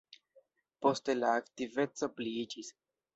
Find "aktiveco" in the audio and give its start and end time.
1.41-2.09